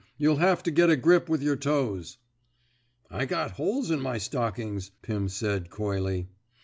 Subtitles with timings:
[0.17, 2.17] You'll have to get a grip with your toes."
[3.11, 6.27] I got holes in my stockings," Pirn said, coyly.